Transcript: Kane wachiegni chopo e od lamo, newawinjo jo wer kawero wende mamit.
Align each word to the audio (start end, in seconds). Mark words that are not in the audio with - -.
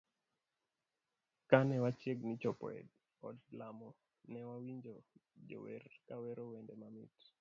Kane 1.49 1.75
wachiegni 1.83 2.33
chopo 2.41 2.65
e 2.77 2.79
od 3.27 3.37
lamo, 3.59 3.89
newawinjo 4.31 4.93
jo 5.47 5.57
wer 5.63 5.83
kawero 6.07 6.43
wende 6.51 6.73
mamit. 6.81 7.13